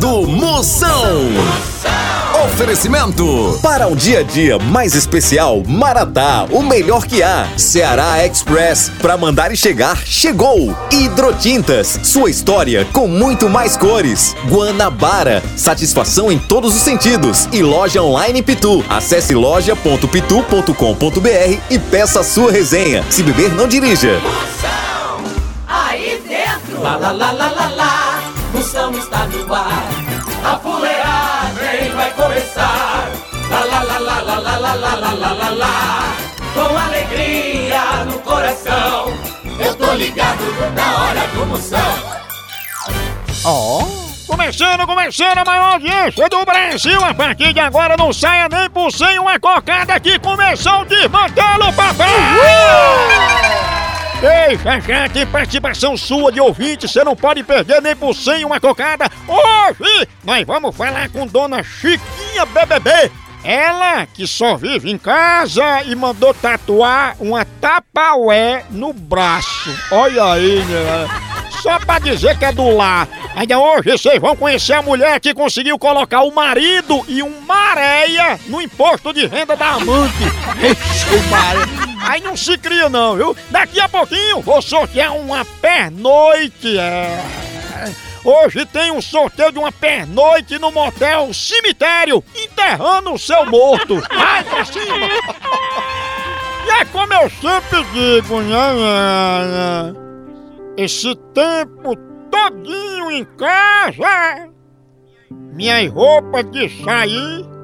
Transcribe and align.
do 0.00 0.26
Moção. 0.26 1.28
Oferecimento. 2.44 3.58
Para 3.62 3.86
um 3.86 3.94
dia 3.94 4.18
a 4.20 4.22
dia 4.22 4.58
mais 4.58 4.94
especial, 4.94 5.62
Maratá, 5.66 6.46
o 6.50 6.62
melhor 6.62 7.04
que 7.06 7.22
há. 7.22 7.46
Ceará 7.58 8.26
Express, 8.26 8.90
para 9.00 9.18
mandar 9.18 9.52
e 9.52 9.56
chegar, 9.56 9.98
chegou. 9.98 10.74
Hidrotintas, 10.90 12.00
sua 12.02 12.30
história 12.30 12.86
com 12.94 13.06
muito 13.06 13.50
mais 13.50 13.76
cores. 13.76 14.34
Guanabara, 14.48 15.42
satisfação 15.54 16.32
em 16.32 16.38
todos 16.38 16.74
os 16.74 16.80
sentidos. 16.80 17.46
E 17.52 17.62
loja 17.62 18.02
online 18.02 18.42
Pitu. 18.42 18.82
Acesse 18.88 19.34
loja.pitu.com.br 19.34 21.58
e 21.68 21.78
peça 21.78 22.20
a 22.20 22.24
sua 22.24 22.50
resenha. 22.50 23.04
Se 23.10 23.22
beber, 23.22 23.52
não 23.52 23.68
dirija. 23.68 24.18
Moção, 24.20 25.20
aí 25.68 26.22
dentro. 26.26 26.80
Lá, 26.82 26.96
lá, 26.96 27.12
lá, 27.12 27.32
lá, 27.32 27.50
lá, 27.50 27.68
lá. 27.76 28.22
Moção 28.52 28.90
está 28.98 29.26
no 29.26 29.54
ar. 29.54 29.99
A 30.44 30.56
fuleagem 30.58 31.94
vai 31.94 32.10
começar. 32.12 33.08
Lá, 33.50 33.64
lá, 33.64 33.82
lá, 33.82 33.98
lá, 33.98 34.20
lá, 34.20 34.38
lá, 34.38 34.56
lá, 34.56 34.74
lá, 34.74 34.94
lá, 34.94 35.12
lá, 35.12 35.32
lá, 35.32 35.50
lá. 35.50 36.16
Com 36.54 36.78
alegria 36.78 38.04
no 38.06 38.18
coração. 38.20 39.12
Eu 39.58 39.74
tô 39.74 39.92
ligado 39.92 40.42
na 40.74 41.02
hora 41.02 41.26
do 41.28 41.46
Moção. 41.46 42.20
Ó. 43.44 44.00
Começando, 44.26 44.86
começando 44.86 45.38
a 45.38 45.44
maior 45.44 45.72
audiência 45.72 46.28
do 46.28 46.44
Brasil. 46.44 47.04
A 47.04 47.12
partir 47.12 47.52
de 47.52 47.60
agora 47.60 47.96
não 47.96 48.12
saia 48.12 48.48
nem 48.48 48.70
por 48.70 48.90
sem 48.92 49.18
uma 49.18 49.38
cocada 49.38 49.98
que 49.98 50.18
começou 50.20 50.82
o 50.82 50.84
desmantelo, 50.84 51.72
papai! 51.72 53.49
Ei, 54.22 54.58
tem 55.14 55.26
participação 55.26 55.96
sua 55.96 56.30
de 56.30 56.38
ouvinte, 56.38 56.86
você 56.86 57.02
não 57.02 57.16
pode 57.16 57.42
perder 57.42 57.80
nem 57.80 57.96
por 57.96 58.14
sem 58.14 58.44
uma 58.44 58.60
cocada. 58.60 59.10
Hoje 59.26 60.06
nós 60.22 60.46
vamos 60.46 60.76
falar 60.76 61.08
com 61.08 61.26
Dona 61.26 61.62
Chiquinha 61.62 62.44
BBB. 62.44 63.10
Ela 63.42 64.04
que 64.04 64.26
só 64.26 64.58
vive 64.58 64.90
em 64.90 64.98
casa 64.98 65.82
e 65.84 65.94
mandou 65.94 66.34
tatuar 66.34 67.16
uma 67.18 67.46
tapaué 67.46 68.66
no 68.68 68.92
braço. 68.92 69.74
Olha 69.90 70.32
aí, 70.32 70.62
né? 70.66 71.08
Só 71.62 71.78
pra 71.78 71.98
dizer 71.98 72.38
que 72.38 72.44
é 72.44 72.52
do 72.52 72.76
lar. 72.76 73.08
Ainda 73.34 73.58
hoje 73.58 73.92
vocês 73.92 74.20
vão 74.20 74.36
conhecer 74.36 74.74
a 74.74 74.82
mulher 74.82 75.18
que 75.18 75.32
conseguiu 75.32 75.78
colocar 75.78 76.20
o 76.22 76.34
marido 76.34 77.02
e 77.08 77.22
um 77.22 77.40
maréia 77.46 78.38
no 78.48 78.60
imposto 78.60 79.14
de 79.14 79.26
renda 79.26 79.56
da 79.56 79.70
amante. 79.70 80.24
Ixi, 80.60 81.06
o. 81.14 81.79
Aí 82.00 82.20
não 82.20 82.36
se 82.36 82.56
cria 82.56 82.88
não, 82.88 83.16
viu? 83.16 83.36
Daqui 83.50 83.78
a 83.78 83.88
pouquinho 83.88 84.40
vou 84.40 84.60
sortear 84.62 85.14
uma 85.16 85.44
pernoite. 85.44 86.78
É. 86.78 87.22
Hoje 88.24 88.66
tem 88.66 88.90
um 88.90 89.00
sorteio 89.00 89.52
de 89.52 89.58
uma 89.58 89.72
pernoite 89.72 90.58
no 90.58 90.70
motel 90.70 91.32
Cemitério, 91.32 92.22
enterrando 92.34 93.12
o 93.12 93.18
seu 93.18 93.46
morto. 93.46 94.00
Vai 94.14 94.44
pra 94.44 94.64
cima! 94.64 95.06
E 96.66 96.70
é 96.70 96.84
como 96.86 97.12
eu 97.14 97.30
sempre 97.30 97.84
digo, 97.92 98.40
né? 98.42 98.74
né, 98.74 99.46
né? 99.46 99.94
Esse 100.76 101.14
tempo 101.34 101.96
todinho 102.30 103.10
em 103.10 103.24
casa, 103.24 104.48
minhas 105.30 105.90
roupas 105.90 106.50
de 106.50 106.68
sair 106.84 107.59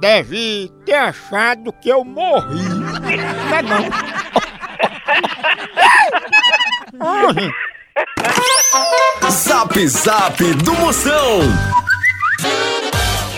deve 0.00 0.70
ter 0.84 0.94
achado 0.94 1.72
que 1.72 1.88
eu 1.88 2.04
morri. 2.04 2.62
Não 2.62 3.56
é 3.56 3.62
não. 3.62 3.84
Ai. 7.00 7.50
Zap 9.30 9.86
Zap 9.86 10.42
do 10.54 10.74
Moção. 10.74 11.40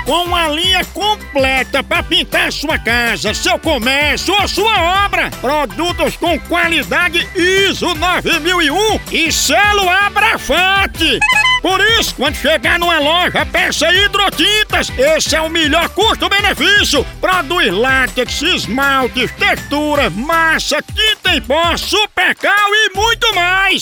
Com 0.06 0.26
uma 0.26 0.50
linha 0.50 0.84
completa 0.86 1.82
para 1.82 2.04
pintar 2.04 2.52
sua 2.52 2.78
casa, 2.78 3.34
seu 3.34 3.58
comércio 3.58 4.34
ou 4.34 4.48
sua 4.48 5.06
obra. 5.06 5.32
Produtos 5.40 6.18
com 6.18 6.38
qualidade 6.42 7.28
ISO 7.36 7.96
9001 7.96 9.00
e 9.12 9.32
selo 9.32 9.90
Abrafate. 9.90 11.20
Por 11.62 11.80
isso, 11.98 12.14
quando 12.16 12.36
chegar 12.36 12.78
numa 12.78 13.00
loja, 13.00 13.46
peça 13.46 13.90
hidrotintas. 13.94 14.92
Esse 14.98 15.38
é 15.38 15.42
o 15.42 15.50
melhor 15.50 15.88
custo-benefício. 15.90 17.06
Produz 17.22 17.72
látex, 17.72 18.42
esmaltes, 18.42 19.32
textura, 19.32 20.10
massa, 20.10 20.82
tinta 20.82 21.34
em 21.34 21.42
pó, 21.42 21.78
supercal 21.78 22.70
e 22.74 22.98
muito 22.98 23.34
mais. 23.34 23.82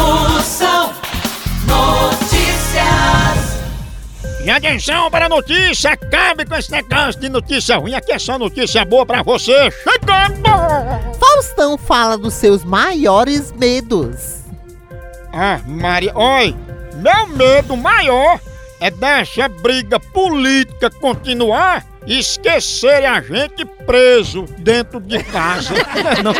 Moção 0.00 0.92
Notícias. 1.66 3.20
E 4.42 4.48
atenção 4.48 5.10
para 5.10 5.26
a 5.26 5.28
notícia, 5.28 5.90
acabe 5.92 6.46
com 6.46 6.56
esse 6.56 6.72
negócio 6.72 7.20
de 7.20 7.28
notícia 7.28 7.76
ruim, 7.76 7.94
aqui 7.94 8.12
é 8.12 8.18
só 8.18 8.38
notícia 8.38 8.84
boa 8.84 9.04
pra 9.04 9.22
você. 9.22 9.70
Chegando! 9.70 10.48
Faustão 11.18 11.76
fala 11.76 12.16
dos 12.16 12.32
seus 12.32 12.64
maiores 12.64 13.52
medos. 13.52 14.40
Ah, 15.32 15.60
Maria, 15.66 16.16
oi, 16.16 16.56
meu 16.94 17.26
medo 17.28 17.76
maior 17.76 18.40
é 18.80 18.90
dessa 18.90 19.46
briga 19.48 20.00
política 20.00 20.90
continuar 20.90 21.84
e 22.06 22.18
esquecer 22.18 23.04
a 23.04 23.20
gente 23.20 23.64
preso 23.86 24.44
dentro 24.58 24.98
de 25.00 25.22
casa. 25.24 25.74
Não. 26.24 26.32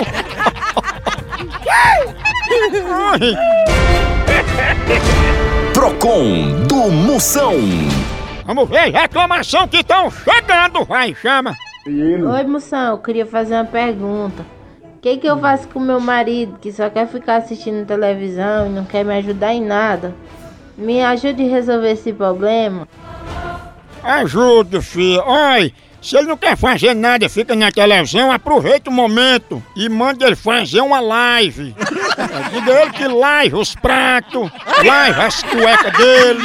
Procon 5.73 6.65
do 6.67 6.91
Moção. 6.91 7.55
Vamos 8.45 8.69
ver 8.69 8.91
reclamação 8.91 9.69
que 9.69 9.77
estão 9.79 10.11
chegando, 10.11 10.85
vai, 10.85 11.15
chama. 11.15 11.55
Oi, 11.87 12.45
moção, 12.45 12.95
eu 12.95 12.99
queria 12.99 13.25
fazer 13.25 13.55
uma 13.55 13.65
pergunta. 13.65 14.45
O 14.83 14.99
que, 15.01 15.19
que 15.19 15.27
eu 15.27 15.39
faço 15.39 15.69
com 15.69 15.79
meu 15.79 16.01
marido 16.01 16.59
que 16.61 16.73
só 16.73 16.91
quer 16.91 17.07
ficar 17.07 17.37
assistindo 17.37 17.87
televisão 17.87 18.67
e 18.67 18.71
não 18.71 18.85
quer 18.85 19.05
me 19.05 19.17
ajudar 19.17 19.55
em 19.55 19.65
nada? 19.65 20.13
Me 20.77 21.01
ajude 21.03 21.45
a 21.45 21.49
resolver 21.49 21.93
esse 21.93 22.13
problema. 22.13 22.89
Ajude, 24.03 24.83
filho. 24.83 25.23
Oi, 25.25 25.73
se 26.01 26.17
ele 26.17 26.29
não 26.29 26.37
quer 26.37 26.57
fazer 26.57 26.95
nada 26.95 27.29
fica 27.29 27.55
na 27.55 27.71
televisão, 27.71 28.33
aproveita 28.33 28.91
o 28.91 28.93
momento 28.93 29.63
e 29.77 29.89
manda 29.89 30.27
ele 30.27 30.37
fazer 30.37 30.81
uma 30.81 31.01
live. 31.01 31.75
Diga 32.53 32.83
ele 32.83 32.91
que 32.91 33.07
lave 33.07 33.55
os 33.55 33.75
pratos, 33.75 34.51
lave 34.85 35.21
as 35.21 35.43
cuecas 35.43 35.93
dele, 35.93 36.43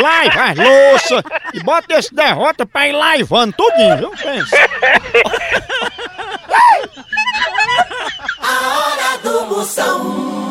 lave 0.00 0.38
as 0.38 0.58
louças 0.58 1.22
e 1.54 1.60
bota 1.60 1.98
esse 1.98 2.14
derrota 2.14 2.66
pra 2.66 2.88
ir 2.88 2.92
lavando 2.92 3.52
tudinho, 3.52 3.96
viu? 3.96 4.10
Pensa. 4.10 4.56
A 8.40 8.78
hora 8.78 9.18
do 9.22 9.46
Moção. 9.46 10.47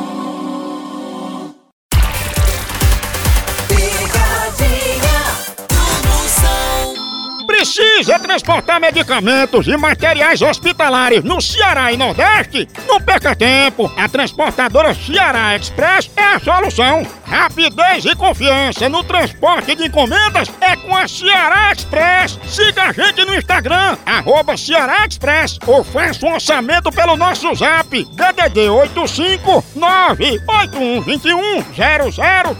Precisa 7.67 8.17
transportar 8.17 8.79
medicamentos 8.79 9.67
e 9.67 9.75
materiais 9.75 10.41
hospitalares 10.41 11.21
no 11.21 11.41
Ceará 11.41 11.91
e 11.91 11.97
Nordeste? 11.97 12.65
Não 12.87 13.01
perca 13.01 13.35
tempo! 13.35 13.91
A 13.97 14.07
transportadora 14.07 14.93
Ceará 14.93 15.53
Express 15.53 16.09
é 16.15 16.23
a 16.23 16.39
solução. 16.39 17.05
Rapidez 17.25 18.05
e 18.05 18.15
confiança 18.15 18.87
no 18.87 19.03
transporte 19.03 19.75
de 19.75 19.87
encomendas 19.87 20.49
é 20.61 20.77
com 20.77 20.95
a 20.95 21.09
Ceará 21.09 21.73
Express. 21.73 22.39
Siga 22.47 22.83
a 22.83 22.93
gente 22.93 23.25
no 23.25 23.35
Instagram, 23.35 23.97
arroba 24.05 24.55
Ceará 24.55 25.05
Express, 25.05 25.59
ou 25.67 25.83
faça 25.83 26.25
um 26.25 26.35
orçamento 26.35 26.89
pelo 26.89 27.17
nosso 27.17 27.53
zap, 27.53 27.89
DDD 27.89 28.69
85 28.69 29.61
98121 29.75 31.63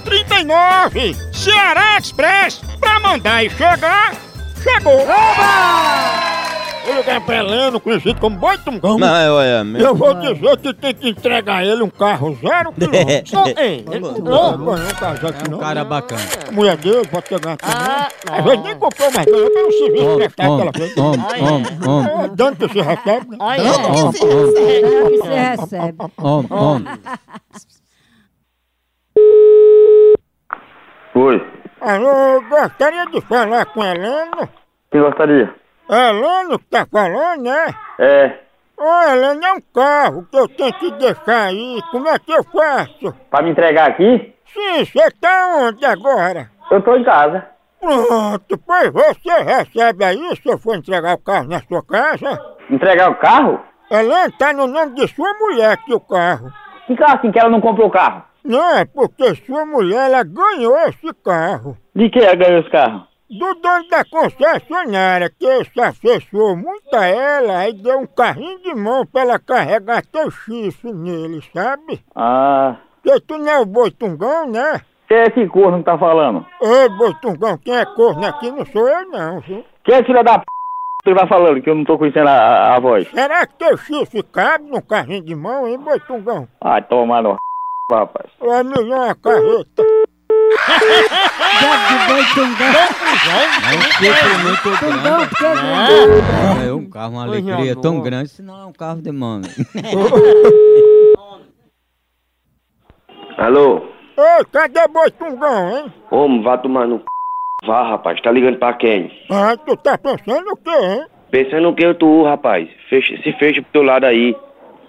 0039. 0.04 1.16
Ceará 1.32 1.98
Express, 1.98 2.60
pra 2.78 3.00
mandar 3.00 3.46
e 3.46 3.50
chegar, 3.50 4.27
chegou! 4.62 5.00
O 6.90 6.96
lugar 6.96 7.20
peleno, 7.20 7.82
conhecido 7.82 8.18
como 8.18 8.38
Boi 8.38 8.58
Tungão. 8.60 8.98
Não, 8.98 9.36
olha, 9.36 9.62
Eu 9.78 9.94
vou 9.94 10.14
dizer 10.14 10.58
que 10.58 10.74
tem 10.74 10.94
que 10.96 11.10
entregar 11.10 11.58
a 11.58 11.66
ele 11.66 11.84
um 11.84 11.90
carro 11.90 12.34
zero 12.42 12.72
quilômetro. 12.72 13.28
Só 13.30 13.44
ele 13.46 14.00
não 14.00 14.58
ganhou 14.58 14.74
um 14.78 14.94
carro 14.94 15.18
zero 15.18 15.34
quilômetro. 15.34 15.60
cara 15.60 15.84
bacana. 15.84 16.22
Mulher 16.54 16.78
dele 16.78 17.06
pode 17.10 17.28
pegar 17.28 17.58
também. 17.58 18.40
Às 18.40 18.44
vezes 18.46 18.64
nem 18.64 18.76
comprou, 18.80 19.10
mas 19.14 19.26
ganhou 19.26 19.52
pelo 19.52 19.72
serviço 19.74 20.16
prestado 20.16 20.56
que 20.56 20.62
ela 20.62 20.72
fez. 20.74 20.98
Homem, 20.98 21.22
homem, 21.44 21.66
homem, 21.86 22.24
É 22.24 22.28
dano 22.30 22.56
que 22.56 22.70
se 22.70 22.82
recebe, 22.82 23.38
né? 23.38 23.38
Você 25.58 25.78
recebe. 25.78 25.98
homem, 26.18 26.48
homem. 26.54 26.88
Oi, 31.16 31.42
Alô, 31.80 32.10
eu 32.10 32.42
gostaria 32.50 33.06
de 33.08 33.22
falar 33.22 33.66
com 33.68 33.84
Helena. 33.84 34.50
quem 34.92 35.02
gostaria? 35.02 35.54
É 35.90 36.10
Helena 36.10 36.58
que 36.58 36.66
tá 36.66 36.86
falando, 36.92 37.44
né? 37.44 37.68
É, 38.00 38.40
Ô, 38.78 39.10
Helena, 39.10 39.48
é 39.48 39.54
um 39.54 39.62
carro 39.74 40.28
que 40.30 40.38
eu 40.38 40.48
tenho 40.48 40.74
que 40.74 40.92
deixar 40.92 41.46
aí. 41.48 41.82
Como 41.92 42.08
é 42.08 42.20
que 42.20 42.32
eu 42.32 42.44
faço? 42.44 43.14
pra 43.30 43.42
me 43.42 43.52
entregar 43.52 43.90
aqui? 43.90 44.34
Sim, 44.54 44.86
você 44.86 45.12
tá 45.20 45.48
onde 45.60 45.86
agora? 45.86 46.50
Eu 46.70 46.82
tô 46.82 46.96
em 46.96 47.04
casa. 47.04 47.46
Pronto, 47.80 48.58
pois 48.66 48.92
você 48.92 49.32
recebe 49.44 50.04
aí 50.04 50.36
se 50.36 50.50
eu 50.50 50.58
for 50.58 50.76
entregar 50.76 51.14
o 51.14 51.18
carro 51.20 51.48
na 51.48 51.60
sua 51.62 51.84
casa. 51.84 52.40
Entregar 52.70 53.10
o 53.12 53.16
carro? 53.16 53.60
Helena, 53.90 54.32
tá 54.38 54.52
no 54.54 54.68
nome 54.68 54.94
de 54.96 55.08
sua 55.08 55.34
mulher 55.36 55.72
aqui 55.72 55.94
o 55.94 56.00
carro. 56.00 56.52
Que 56.86 56.96
carro 56.96 57.18
assim 57.18 57.32
que 57.32 57.40
ela 57.40 57.50
não 57.50 57.62
comprou 57.62 57.88
o 57.88 57.92
carro? 57.92 58.24
Não, 58.48 58.78
é 58.78 58.86
porque 58.86 59.36
sua 59.46 59.66
mulher, 59.66 60.06
ela 60.10 60.24
ganhou 60.24 60.78
esse 60.88 61.14
carro. 61.22 61.78
De 61.94 62.10
que 62.10 62.18
ela 62.20 62.34
ganhou 62.34 62.62
esse 62.62 62.70
carro? 62.70 63.06
Do 63.30 63.54
dono 63.56 63.90
da 63.90 64.06
concessionária, 64.06 65.30
que 65.38 65.66
se 65.66 65.82
afeiçoou 65.82 66.56
muito 66.56 66.96
a 66.96 67.06
ela, 67.06 67.58
aí 67.58 67.74
deu 67.74 68.00
um 68.00 68.08
carrinho 68.08 68.58
de 68.62 68.74
mão 68.74 69.06
pra 69.06 69.24
ela 69.24 69.38
carregar 69.38 70.02
teu 70.06 70.32
chifre 70.32 70.94
nele, 70.94 71.42
sabe? 71.54 72.00
Ah, 72.16 72.78
Porque 73.04 73.20
tu 73.28 73.38
não 73.38 73.50
é 73.50 73.60
o 73.60 73.66
Boitungão, 73.66 74.48
né? 74.50 74.80
quem 75.10 75.18
é 75.18 75.24
esse 75.28 75.46
corno 75.48 75.80
que 75.80 75.84
tá 75.84 75.98
falando? 75.98 76.46
Ô, 76.62 76.90
Boitungão, 76.98 77.58
quem 77.58 77.76
é 77.76 77.86
corno 77.86 78.26
aqui 78.26 78.50
não 78.50 78.66
sou 78.66 78.88
eu 78.88 79.10
não, 79.10 79.42
viu? 79.42 79.66
Quem 79.84 79.96
é 79.96 80.04
filha 80.06 80.24
da 80.24 80.40
p... 80.40 80.46
que 81.04 81.14
tá 81.14 81.28
falando 81.28 81.62
que 81.62 81.70
eu 81.70 81.76
não 81.76 81.84
tô 81.84 81.98
conhecendo 81.98 82.30
a, 82.30 82.32
a, 82.32 82.76
a 82.78 82.80
voz? 82.80 83.10
Será 83.12 83.46
que 83.46 83.56
teu 83.56 83.76
chifre 83.76 84.24
cabe 84.24 84.70
num 84.70 84.80
carrinho 84.82 85.24
de 85.26 85.36
mão, 85.36 85.68
hein, 85.68 85.78
Boitungão? 85.78 86.48
Ai, 86.62 86.82
toma 86.84 87.22
no 87.22 87.36
Ou 87.90 88.54
é 88.54 88.64
melhor 88.64 89.06
uma 89.06 89.16
carreta? 89.16 89.82
É 89.82 91.64
um 91.64 92.28
Tungão, 94.78 95.22
é 95.22 95.28
grande. 95.40 96.68
É 96.68 96.74
um 96.74 96.90
carro, 96.90 97.14
uma 97.14 97.24
alegria 97.24 97.74
tão 97.78 98.02
grande, 98.02 98.28
senão 98.28 98.62
é 98.62 98.66
um 98.66 98.74
carro 98.74 99.02
de 99.02 99.10
mano. 99.10 99.46
Alô? 103.38 103.78
Ô, 104.18 104.46
cadê 104.52 104.86
Boitungão, 104.90 105.70
hein? 105.70 105.94
Homem, 106.12 106.44
vá 106.44 106.58
tomar 106.58 106.88
no 106.88 106.98
c... 106.98 107.06
Vá, 107.66 107.88
rapaz, 107.88 108.20
tá 108.20 108.32
ligando 108.32 108.60
pra 108.60 108.74
quem? 108.74 109.10
Ah, 109.32 109.56
tu 109.56 109.78
tá 109.78 109.98
pensando 109.98 110.52
o 110.52 110.58
quê, 110.58 110.72
hein? 110.72 111.06
Pensando 111.32 111.70
o 111.70 111.76
que 111.76 111.86
eu 111.86 111.96
tô, 111.96 112.26
rapaz? 112.26 112.68
Fecha, 112.90 113.16
se 113.24 113.32
fecha 113.34 113.62
pro 113.62 113.72
teu 113.72 113.84
lado 113.84 114.06
aí. 114.06 114.36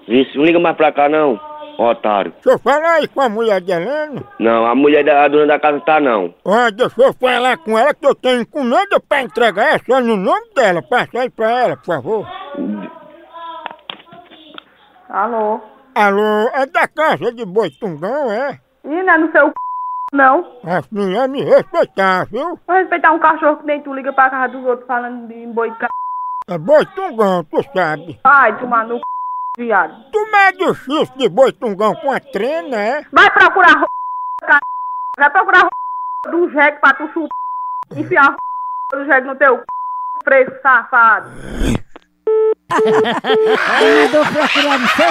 Isso, 0.08 0.36
não 0.36 0.44
liga 0.44 0.58
mais 0.58 0.76
pra 0.76 0.90
cá 0.90 1.08
não, 1.08 1.38
otário. 1.78 2.32
Deixa 2.32 2.50
eu 2.50 2.58
falar 2.58 2.94
aí 2.94 3.08
com 3.08 3.20
a 3.20 3.28
mulher 3.28 3.60
de 3.60 3.70
Helena. 3.70 4.22
Não, 4.38 4.66
a 4.66 4.74
mulher 4.74 5.04
da 5.04 5.24
a 5.24 5.28
dona 5.28 5.46
da 5.46 5.60
casa 5.60 5.80
tá 5.80 6.00
não. 6.00 6.34
Ó, 6.44 6.70
deixa 6.70 7.00
eu 7.00 7.12
falar 7.14 7.56
com 7.58 7.78
ela 7.78 7.94
que 7.94 8.06
eu 8.06 8.14
tenho 8.14 8.42
encomenda 8.42 9.00
pra 9.00 9.22
entregar, 9.22 9.74
é 9.74 9.78
só 9.78 10.00
no 10.00 10.16
nome 10.16 10.50
dela. 10.54 10.82
Passa 10.82 11.20
aí 11.20 11.30
pra 11.30 11.50
ela, 11.50 11.76
por 11.76 11.86
favor. 11.86 12.26
Alô? 15.08 15.60
Alô, 15.94 16.50
é 16.52 16.66
da 16.66 16.86
casa 16.86 17.32
de 17.32 17.44
Boitungão, 17.44 18.30
é? 18.30 18.60
Ih, 18.84 19.02
não 19.02 19.14
é 19.14 19.18
no 19.18 19.32
seu 19.32 19.46
c... 19.48 19.54
não. 20.12 20.58
As 20.64 20.88
mulheres 20.90 21.30
me 21.30 21.42
respeitar, 21.42 22.26
viu? 22.26 22.58
Vou 22.66 22.76
respeitar 22.76 23.12
um 23.12 23.18
cachorro 23.18 23.56
que 23.56 23.66
nem 23.66 23.82
tu 23.82 23.94
liga 23.94 24.12
pra 24.12 24.30
casa 24.30 24.52
dos 24.52 24.64
outros 24.64 24.86
falando 24.86 25.26
de 25.28 25.46
boi 25.46 25.70
de 25.70 25.78
c... 25.78 25.86
É 26.50 26.58
Boitungão, 26.58 27.44
tu 27.44 27.62
sabe. 27.74 28.20
Ai, 28.24 28.52
no 28.52 28.96
c... 28.96 29.02
viado. 29.58 30.10
Tu 30.12 30.30
mede 30.30 30.64
o 30.64 30.74
chifre 30.74 31.18
de 31.18 31.28
Boitungão 31.28 31.94
com 31.96 32.12
a 32.12 32.20
trena, 32.20 32.76
é? 32.76 33.04
Vai 33.12 33.30
procurar 33.30 33.80
ro... 33.80 33.88
c... 34.40 34.46
Vai 35.18 35.30
procurar 35.30 35.62
ro... 35.64 35.70
do 36.30 36.48
jegue 36.50 36.78
pra 36.78 36.94
tu 36.94 37.08
chupar. 37.08 37.28
Enfiar 37.96 38.24
a 38.24 38.30
ro... 38.30 38.36
do 38.92 39.04
jegue 39.04 39.26
no 39.26 39.34
teu 39.34 39.58
c... 39.58 39.64
preço 40.24 40.52
safado. 40.62 41.28
Mandou 42.70 44.24
procurar 44.26 44.78
no 44.78 44.88
seu 44.88 45.08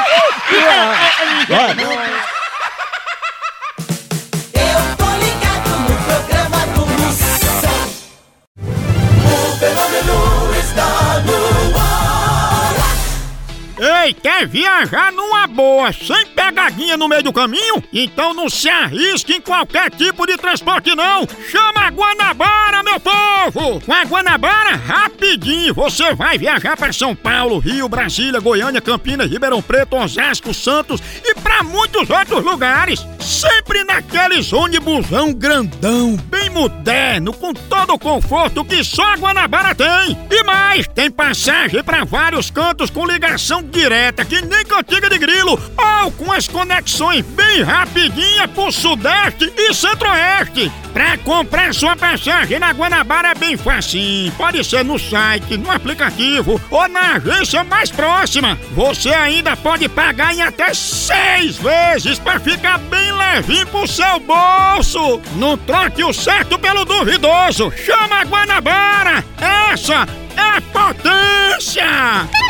Quer 14.13 14.47
viajar 14.47 15.11
numa 15.11 15.47
boa, 15.47 15.91
sem 15.91 16.25
pegadinha 16.57 16.97
no 16.97 17.07
meio 17.07 17.21
do 17.21 17.31
caminho? 17.31 17.83
Então 17.93 18.33
não 18.33 18.49
se 18.49 18.67
arrisque 18.67 19.35
em 19.35 19.41
qualquer 19.41 19.91
tipo 19.91 20.25
de 20.25 20.35
transporte 20.37 20.95
não! 20.95 21.27
Chama 21.49 21.81
a 21.81 21.89
Guanabara, 21.89 22.81
meu 22.81 22.99
povo! 22.99 23.79
Com 23.81 23.93
a 23.93 24.03
Guanabara, 24.03 24.75
rapidinho, 24.75 25.75
você 25.75 26.15
vai 26.15 26.37
viajar 26.37 26.75
para 26.75 26.91
São 26.91 27.15
Paulo, 27.15 27.59
Rio, 27.59 27.87
Brasília, 27.87 28.39
Goiânia, 28.39 28.81
Campinas, 28.81 29.29
Ribeirão 29.29 29.61
Preto, 29.61 29.97
Osasco, 29.97 30.51
Santos 30.51 30.99
e 31.23 31.35
para 31.35 31.61
muitos 31.61 32.09
outros 32.09 32.43
lugares. 32.43 33.05
Sempre 33.19 33.83
naqueles 33.83 34.51
ônibusão 34.51 35.33
grandão, 35.33 36.15
bem 36.15 36.49
moderno, 36.49 37.33
com 37.33 37.53
todo 37.53 37.93
o 37.93 37.99
conforto 37.99 38.65
que 38.65 38.83
só 38.83 39.03
a 39.03 39.17
Guanabara 39.17 39.75
tem. 39.75 40.17
E 40.31 40.43
mais, 40.43 40.87
tem 40.87 41.11
passagem 41.11 41.83
para 41.83 42.03
vários 42.03 42.49
cantos 42.49 42.89
com 42.89 43.05
ligação 43.05 43.61
direta, 43.61 44.25
que 44.25 44.41
nem 44.41 44.65
cantiga 44.65 45.09
de 45.09 45.19
grilo, 45.19 45.59
ou 46.01 46.11
com 46.11 46.31
as 46.31 46.46
conexões 46.47 47.25
bem 47.25 47.61
rapidinha 47.61 48.47
pro 48.47 48.71
Sudeste 48.71 49.51
e 49.55 49.73
Centro-Oeste. 49.73 50.71
Pra 50.93 51.17
comprar 51.17 51.73
sua 51.73 51.95
passagem 51.95 52.59
na 52.59 52.71
Guanabara 52.71 53.29
é 53.29 53.35
bem 53.35 53.55
facinho. 53.55 54.31
Pode 54.33 54.63
ser 54.63 54.83
no 54.83 54.97
site, 54.97 55.57
no 55.57 55.69
aplicativo 55.69 56.59
ou 56.71 56.87
na 56.87 57.15
agência 57.15 57.63
mais 57.63 57.91
próxima. 57.91 58.57
Você 58.73 59.09
ainda 59.09 59.55
pode 59.55 59.87
pagar 59.89 60.33
em 60.33 60.41
até 60.41 60.73
seis 60.73 61.57
vezes 61.57 62.17
pra 62.17 62.39
ficar 62.39 62.77
bem 62.79 63.11
levinho 63.11 63.67
pro 63.67 63.87
seu 63.87 64.19
bolso. 64.19 65.21
Não 65.35 65.57
troque 65.57 66.03
o 66.03 66.13
certo 66.13 66.57
pelo 66.57 66.85
duvidoso. 66.85 67.71
Chama 67.85 68.21
a 68.21 68.25
Guanabara. 68.25 69.23
Essa 69.71 70.07
é 70.35 70.61
potência! 70.61 72.46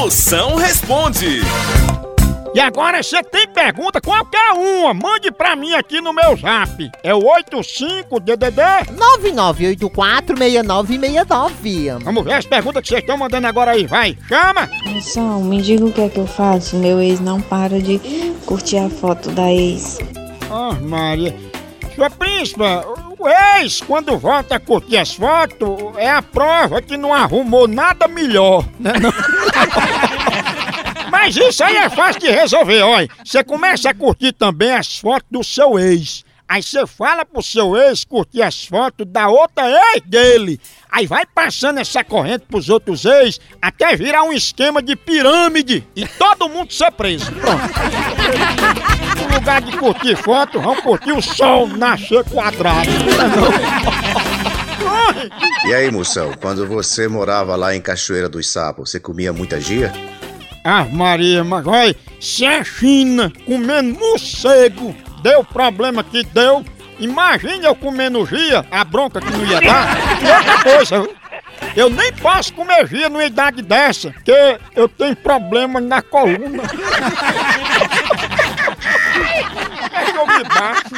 Moção 0.00 0.54
responde. 0.54 1.40
E 2.54 2.60
agora 2.60 3.02
você 3.02 3.20
tem 3.20 3.48
pergunta, 3.48 4.00
qualquer 4.00 4.52
uma, 4.52 4.94
mande 4.94 5.32
pra 5.32 5.56
mim 5.56 5.74
aqui 5.74 6.00
no 6.00 6.12
meu 6.12 6.36
zap. 6.36 6.88
É 7.02 7.12
o 7.12 7.22
85DDD. 7.22 8.62
99846969. 9.18 12.04
Vamos 12.04 12.24
ver 12.24 12.34
as 12.34 12.46
perguntas 12.46 12.84
que 12.84 12.90
vocês 12.90 13.00
estão 13.00 13.18
mandando 13.18 13.48
agora 13.48 13.72
aí, 13.72 13.88
vai. 13.88 14.16
Chama! 14.28 14.70
Moção, 14.86 15.42
me 15.42 15.60
diga 15.60 15.84
o 15.84 15.92
que 15.92 16.02
é 16.02 16.08
que 16.08 16.18
eu 16.18 16.28
faço. 16.28 16.76
Meu 16.76 17.02
ex 17.02 17.18
não 17.18 17.40
para 17.40 17.82
de 17.82 17.98
curtir 18.46 18.78
a 18.78 18.88
foto 18.88 19.32
da 19.32 19.52
ex. 19.52 19.98
Ah, 20.48 20.76
Maria. 20.80 21.34
Sua 21.96 22.08
príncipa, 22.08 22.84
o 23.18 23.28
ex, 23.28 23.80
quando 23.80 24.16
volta 24.18 24.56
a 24.56 24.60
curtir 24.60 24.96
as 24.96 25.14
fotos, 25.14 25.68
é 25.96 26.08
a 26.08 26.22
prova 26.22 26.80
que 26.80 26.96
não 26.96 27.12
arrumou 27.12 27.66
nada 27.66 28.06
melhor, 28.06 28.64
né? 28.78 28.92
não? 29.00 29.12
Mas 31.10 31.36
isso 31.36 31.64
aí 31.64 31.76
é 31.76 31.90
fácil 31.90 32.20
de 32.20 32.30
resolver, 32.30 32.82
olha. 32.82 33.08
Você 33.24 33.42
começa 33.42 33.90
a 33.90 33.94
curtir 33.94 34.32
também 34.32 34.72
as 34.72 34.98
fotos 34.98 35.28
do 35.30 35.42
seu 35.42 35.78
ex. 35.78 36.24
Aí 36.48 36.62
você 36.62 36.86
fala 36.86 37.26
pro 37.26 37.42
seu 37.42 37.76
ex 37.76 38.04
curtir 38.04 38.42
as 38.42 38.64
fotos 38.64 39.06
da 39.06 39.28
outra 39.28 39.68
ex 39.68 40.02
dele. 40.06 40.58
Aí 40.90 41.06
vai 41.06 41.26
passando 41.26 41.78
essa 41.78 42.02
corrente 42.02 42.46
pros 42.48 42.70
outros 42.70 43.04
ex 43.04 43.38
até 43.60 43.94
virar 43.94 44.22
um 44.22 44.32
esquema 44.32 44.80
de 44.80 44.96
pirâmide 44.96 45.86
e 45.94 46.06
todo 46.06 46.48
mundo 46.48 46.72
ser 46.72 46.90
preso. 46.92 47.30
Pronto. 47.32 48.87
No 49.38 49.40
lugar 49.40 49.62
de 49.62 49.78
curtir 49.78 50.16
foto, 50.16 50.60
vamos 50.60 50.80
curtir 50.80 51.12
o 51.12 51.22
sol 51.22 51.68
nascer 51.68 52.24
quadrado. 52.24 52.90
E 55.64 55.72
aí, 55.72 55.88
moção, 55.92 56.32
quando 56.40 56.66
você 56.66 57.06
morava 57.06 57.54
lá 57.54 57.72
em 57.72 57.80
Cachoeira 57.80 58.28
dos 58.28 58.50
Sapos, 58.50 58.90
você 58.90 58.98
comia 58.98 59.32
muita 59.32 59.60
gia? 59.60 59.92
Ah, 60.64 60.84
Maria, 60.84 61.44
mas 61.44 61.64
olha, 61.68 61.94
se 62.20 62.44
a 62.44 62.64
China 62.64 63.32
comendo 63.46 63.96
morcego 63.96 64.92
deu 65.22 65.44
problema 65.44 66.02
que 66.02 66.24
deu, 66.24 66.64
imagine 66.98 67.64
eu 67.64 67.76
comendo 67.76 68.26
gia, 68.26 68.66
a 68.72 68.82
bronca 68.82 69.20
que 69.20 69.30
não 69.30 69.46
ia 69.46 69.60
dar. 69.60 69.96
E 70.20 70.36
outra 70.36 70.62
coisa, 70.64 71.00
viu? 71.02 71.14
eu 71.76 71.88
nem 71.88 72.12
posso 72.12 72.52
comer 72.54 72.88
gia 72.88 73.08
numa 73.08 73.24
idade 73.24 73.62
dessa, 73.62 74.10
porque 74.10 74.58
eu 74.74 74.88
tenho 74.88 75.14
problema 75.14 75.80
na 75.80 76.02
coluna. 76.02 76.64
É 79.20 80.16
eu 80.16 80.26
me 80.26 80.44
bato. 80.44 80.94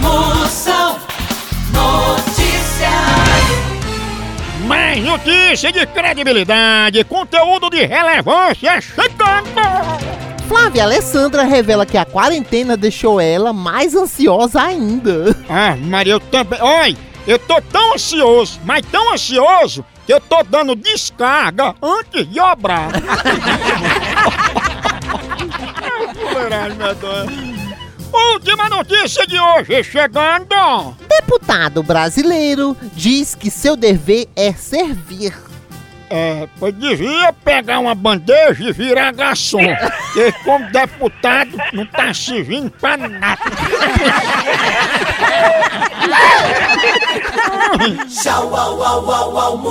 Moção 0.00 0.98
Notícias. 1.72 2.90
Mais 4.66 5.02
notícia 5.02 5.72
de 5.72 5.86
credibilidade, 5.86 7.04
conteúdo 7.04 7.68
de 7.70 7.84
relevância 7.84 8.80
chegando! 8.80 10.20
Flávia 10.48 10.82
Alessandra 10.82 11.44
revela 11.44 11.86
que 11.86 11.96
a 11.96 12.04
quarentena 12.04 12.76
deixou 12.76 13.20
ela 13.20 13.52
mais 13.52 13.94
ansiosa 13.94 14.60
ainda. 14.60 15.36
Ah, 15.48 15.76
Maria, 15.76 16.14
eu 16.14 16.20
também. 16.20 16.60
Oi, 16.60 16.96
eu 17.26 17.38
tô 17.38 17.60
tão 17.62 17.94
ansioso, 17.94 18.58
mas 18.64 18.84
tão 18.86 19.12
ansioso, 19.12 19.84
que 20.06 20.12
eu 20.12 20.20
tô 20.20 20.42
dando 20.42 20.74
descarga 20.74 21.74
antes 21.80 22.28
de 22.28 22.40
obrar. 22.40 22.88
Última 28.12 28.68
notícia 28.68 29.26
de 29.26 29.38
hoje 29.38 29.84
chegando! 29.84 30.96
Deputado 31.08 31.82
brasileiro 31.82 32.76
diz 32.94 33.34
que 33.34 33.50
seu 33.50 33.76
dever 33.76 34.28
é 34.34 34.52
servir. 34.52 35.32
É, 36.12 36.48
pois 36.58 36.74
devia 36.74 37.32
pegar 37.32 37.78
uma 37.78 37.94
bandeja 37.94 38.68
e 38.68 38.72
virar 38.72 39.12
garçom. 39.12 39.62
Porque 40.12 40.32
como 40.44 40.68
deputado 40.72 41.56
não 41.72 41.86
tá 41.86 42.12
servindo 42.12 42.68
pra 42.68 42.96
nada. 42.96 43.40
Tchau, 48.08 48.56
au, 48.56 48.82
au, 48.82 49.10
au, 49.38 49.38
au, 49.38 49.68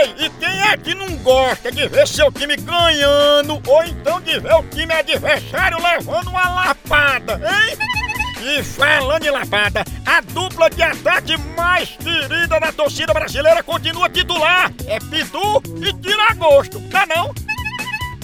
Ei, 0.00 0.14
e 0.18 0.30
quem 0.30 0.62
é 0.62 0.76
que 0.78 0.94
não 0.94 1.14
gosta 1.16 1.70
de 1.70 1.86
ver 1.86 2.08
seu 2.08 2.32
time 2.32 2.56
ganhando 2.56 3.60
ou 3.66 3.84
então 3.84 4.18
de 4.22 4.40
ver 4.40 4.54
o 4.54 4.62
time 4.62 4.94
adversário 4.94 5.76
levando 5.82 6.28
uma 6.28 6.48
lapada, 6.48 7.34
hein? 7.34 7.76
E 8.42 8.62
falando 8.62 9.26
em 9.26 9.30
lapada, 9.30 9.84
a 10.06 10.22
dupla 10.22 10.70
de 10.70 10.82
ataque 10.82 11.36
mais 11.54 11.90
querida 11.90 12.58
da 12.58 12.72
torcida 12.72 13.12
brasileira 13.12 13.62
continua 13.62 14.08
titular. 14.08 14.72
É 14.86 14.98
Pitu 14.98 15.62
e 15.76 15.92
Tiragosto, 15.92 16.80
tá 16.88 17.04
não? 17.06 17.34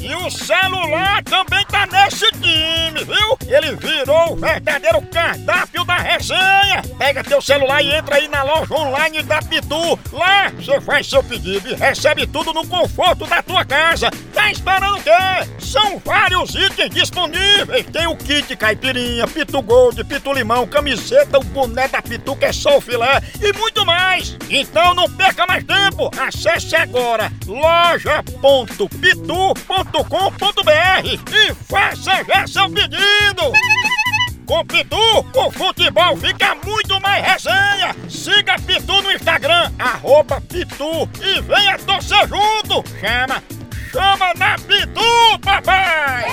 E 0.00 0.14
o 0.14 0.30
celular 0.30 1.22
também 1.24 1.64
tá 1.66 1.86
nesse 1.86 2.30
time, 2.32 3.04
viu? 3.04 3.38
Ele 3.48 3.74
virou 3.76 4.32
o 4.32 4.36
verdadeiro 4.36 5.02
cardápio 5.02 5.84
da 5.84 5.96
resenha. 5.96 6.82
Pega 6.98 7.24
teu 7.24 7.40
celular 7.40 7.82
e 7.82 7.94
entra 7.94 8.16
aí 8.16 8.28
na 8.28 8.42
loja 8.42 8.74
online 8.74 9.22
da 9.22 9.40
Pitu. 9.40 9.98
Lá 10.12 10.50
você 10.50 10.80
faz 10.80 11.08
seu 11.08 11.22
pedido 11.22 11.70
e 11.70 11.74
recebe 11.74 12.26
tudo 12.26 12.52
no 12.52 12.66
conforto 12.66 13.26
da 13.26 13.42
tua 13.42 13.64
casa. 13.64 14.10
Tá 14.46 14.52
esperando 14.52 14.96
o 14.98 15.02
quê? 15.02 15.10
São 15.58 15.98
vários 15.98 16.54
itens 16.54 16.90
disponíveis. 16.90 17.84
Tem 17.86 18.06
o 18.06 18.14
kit 18.14 18.54
caipirinha, 18.54 19.26
Pitu 19.26 19.60
Gold, 19.60 20.04
Pitu 20.04 20.32
Limão, 20.32 20.68
camiseta, 20.68 21.36
o 21.38 21.42
boné 21.42 21.88
da 21.88 22.00
Pitu 22.00 22.36
que 22.36 22.44
é 22.44 22.52
só 22.52 22.78
o 22.78 22.80
filé 22.80 23.20
e 23.42 23.52
muito 23.58 23.84
mais. 23.84 24.36
Então 24.48 24.94
não 24.94 25.10
perca 25.10 25.48
mais 25.48 25.64
tempo. 25.64 26.12
Acesse 26.16 26.76
agora 26.76 27.32
loja.pitu.com.br 27.44 28.76
e 31.04 31.54
faça 31.64 32.22
já 32.22 32.46
seu 32.46 32.70
pedido. 32.70 33.52
Com 34.46 34.64
Pitu, 34.64 35.26
o 35.34 35.50
futebol 35.50 36.16
fica 36.18 36.54
muito 36.64 37.00
mais 37.00 37.26
resenha. 37.26 37.96
Siga 38.08 38.54
Pitu 38.60 39.02
no 39.02 39.10
Instagram, 39.10 39.72
arroba 39.76 40.40
Pitu 40.40 41.08
e 41.20 41.40
venha 41.40 41.76
torcer 41.80 42.28
junto. 42.28 42.84
Chama, 43.00 43.42
chama 43.96 44.34
na 44.34 44.56
Pitu, 44.56 45.40
papai! 45.42 46.24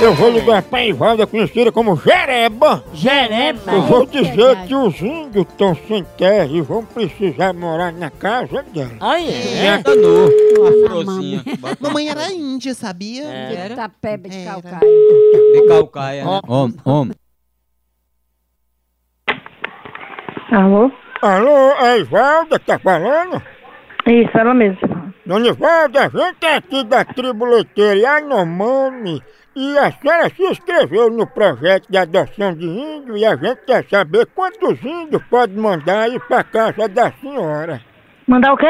Eu 0.00 0.14
vou 0.14 0.30
ligar 0.30 0.62
pra 0.62 0.84
Ivalda, 0.84 1.26
conhecida 1.26 1.70
como 1.70 1.96
Jereba. 1.96 2.82
Jereba. 2.92 3.72
Eu 3.72 3.82
vou 3.82 4.04
dizer 4.04 4.66
que 4.66 4.74
os 4.74 5.00
índios 5.00 5.46
estão 5.48 5.76
sem 5.86 6.04
terra 6.18 6.46
e 6.46 6.60
vão 6.60 6.84
precisar 6.84 7.52
morar 7.52 7.92
na 7.92 8.10
casa 8.10 8.64
dela. 8.64 8.90
Ah, 9.00 9.20
é? 9.20 9.66
é? 9.66 9.82
Uma 10.58 10.88
frocinha. 10.88 11.44
Mamãe 11.78 12.08
era 12.08 12.32
índia, 12.32 12.74
sabia? 12.74 13.24
Era. 13.24 13.76
Tapeba 13.76 14.28
de 14.28 14.44
calcaia. 14.44 14.80
De 14.80 15.68
calcaia, 15.68 16.24
né? 16.24 16.40
Homem, 16.48 16.76
homem. 16.84 17.16
Alô? 20.50 20.90
Alô, 21.22 21.74
a 21.78 21.96
Ivalda 21.98 22.58
tá 22.58 22.78
falando? 22.80 23.40
Isso, 24.06 24.36
ela 24.36 24.52
mesma. 24.52 24.91
Dona 25.24 25.48
Ivalda, 25.48 26.06
a 26.06 26.08
gente 26.08 26.44
é 26.44 26.56
aqui 26.56 26.82
da 26.82 27.04
tribo 27.04 27.44
leiteira 27.44 27.94
Yanomami 27.94 29.22
e 29.54 29.78
a 29.78 29.92
senhora 29.92 30.28
se 30.30 30.42
inscreveu 30.42 31.10
no 31.10 31.24
projeto 31.28 31.86
de 31.88 31.96
adoção 31.96 32.52
de 32.52 32.66
índio 32.66 33.16
e 33.16 33.24
a 33.24 33.36
gente 33.36 33.60
quer 33.64 33.84
saber 33.88 34.26
quantos 34.34 34.82
índios 34.82 35.22
pode 35.30 35.56
mandar 35.56 36.00
aí 36.00 36.18
pra 36.18 36.42
casa 36.42 36.88
da 36.88 37.12
senhora. 37.12 37.80
Mandar 38.26 38.52
o 38.52 38.56
quê? 38.56 38.66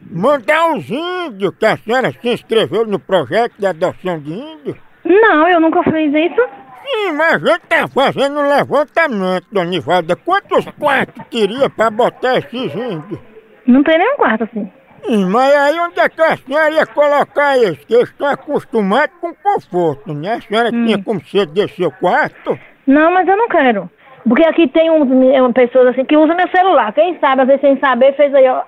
Mandar 0.00 0.76
os 0.76 0.88
índios 0.88 1.52
que 1.58 1.66
a 1.66 1.76
senhora 1.76 2.12
se 2.12 2.28
inscreveu 2.28 2.86
no 2.86 3.00
projeto 3.00 3.54
de 3.58 3.66
adoção 3.66 4.20
de 4.20 4.32
índio? 4.32 4.76
Não, 5.04 5.48
eu 5.48 5.60
nunca 5.60 5.82
fiz 5.82 6.14
isso. 6.14 6.42
Sim, 6.84 7.12
mas 7.14 7.42
a 7.42 7.46
gente 7.46 7.62
tá 7.62 7.88
fazendo 7.88 8.38
um 8.38 8.48
levantamento, 8.48 9.46
Dona 9.50 9.74
Ivalda. 9.74 10.14
Quantos 10.14 10.66
quartos 10.78 11.24
teria 11.32 11.68
pra 11.68 11.90
botar 11.90 12.38
esses 12.38 12.72
índios? 12.72 13.18
Não 13.66 13.82
tem 13.82 13.98
nenhum 13.98 14.16
quarto 14.16 14.44
assim. 14.44 14.70
Sim, 15.04 15.24
mas 15.26 15.54
aí 15.54 15.78
onde 15.80 16.00
é 16.00 16.08
que 16.08 16.20
a 16.20 16.36
senhora 16.36 16.70
ia 16.70 16.86
colocar 16.86 17.56
eles? 17.56 17.78
Que 17.84 17.94
eles 17.94 18.08
estão 18.08 18.28
acostumados 18.28 19.14
com 19.20 19.34
conforto, 19.34 20.12
né? 20.14 20.34
A 20.34 20.40
senhora 20.40 20.70
tinha 20.70 21.02
como 21.02 21.24
ceder 21.24 21.68
seu 21.70 21.90
quarto? 21.90 22.58
Não, 22.86 23.12
mas 23.12 23.26
eu 23.28 23.36
não 23.36 23.48
quero. 23.48 23.90
Porque 24.28 24.44
aqui 24.44 24.66
tem 24.68 24.90
um, 24.90 25.44
um, 25.44 25.52
pessoas 25.52 25.88
assim 25.88 26.04
que 26.04 26.16
usam 26.16 26.36
meu 26.36 26.48
celular. 26.48 26.92
Quem 26.92 27.18
sabe, 27.20 27.42
às 27.42 27.46
vezes 27.46 27.60
sem 27.60 27.78
saber, 27.78 28.14
fez, 28.16 28.34
aí, 28.34 28.48
ó, 28.48 28.62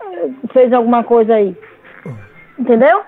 fez 0.52 0.72
alguma 0.72 1.02
coisa 1.02 1.34
aí. 1.34 1.56
Entendeu? 2.58 3.02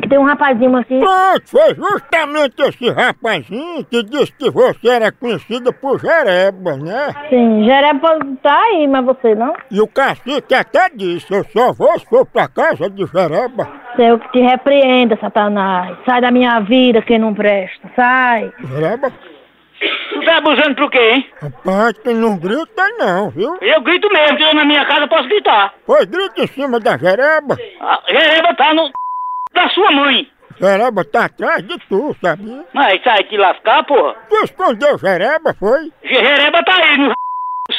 Que 0.00 0.08
tem 0.08 0.18
um 0.18 0.24
rapazinho 0.24 0.76
assim. 0.76 0.98
Pronto, 0.98 1.42
foi 1.46 1.74
justamente 1.74 2.62
esse 2.62 2.90
rapazinho 2.90 3.84
que 3.84 4.02
disse 4.04 4.32
que 4.32 4.50
você 4.50 4.88
era 4.88 5.12
conhecida 5.12 5.72
por 5.72 6.00
Jereba, 6.00 6.76
né? 6.76 7.14
Sim, 7.28 7.64
Jereba 7.64 8.18
tá 8.42 8.58
aí, 8.58 8.86
mas 8.88 9.04
você 9.04 9.34
não? 9.34 9.52
E 9.70 9.80
o 9.80 9.86
cacique 9.86 10.54
até 10.54 10.88
disse, 10.90 11.32
eu 11.32 11.44
só 11.52 11.72
vou 11.72 11.98
se 11.98 12.06
for 12.06 12.24
pra 12.26 12.48
casa 12.48 12.88
de 12.88 13.04
Jereba. 13.06 13.68
céu 13.96 14.18
que 14.18 14.28
te 14.32 14.40
repreenda, 14.40 15.18
Satanás. 15.20 15.96
Sai 16.06 16.20
da 16.20 16.30
minha 16.30 16.60
vida 16.60 17.02
que 17.02 17.18
não 17.18 17.34
presta. 17.34 17.88
Sai. 17.94 18.52
Jereba? 18.64 19.12
Tu 20.10 20.24
tá 20.26 20.36
abusando 20.36 20.74
por 20.74 20.90
quê, 20.90 20.98
hein? 20.98 21.26
Rapaz, 21.40 21.94
tu 22.04 22.12
não 22.12 22.36
grita 22.38 22.86
não, 22.98 23.30
viu? 23.30 23.56
Eu 23.62 23.80
grito 23.80 24.08
mesmo, 24.12 24.36
que 24.36 24.42
eu 24.42 24.54
na 24.54 24.64
minha 24.64 24.84
casa 24.84 25.08
posso 25.08 25.26
gritar. 25.28 25.72
Pois 25.86 26.04
grita 26.04 26.42
em 26.42 26.46
cima 26.48 26.78
da 26.78 26.98
Jereba. 26.98 27.56
A 27.80 28.02
Jereba 28.08 28.54
tá 28.54 28.74
no... 28.74 28.90
da 29.52 29.68
sua 29.70 29.90
mãe. 29.92 30.26
Jereba 30.60 31.04
tá 31.04 31.24
atrás 31.24 31.66
de 31.66 31.78
tu, 31.88 32.14
sabia? 32.22 32.64
Mas 32.74 33.02
sai 33.02 33.24
te 33.24 33.36
lascar, 33.36 33.84
porra. 33.84 34.14
Tu 34.28 34.44
escondeu 34.44 34.98
Jereba, 34.98 35.54
foi? 35.58 35.90
Jereba 36.02 36.62
tá 36.62 36.74
aí 36.74 36.98
no 36.98 37.14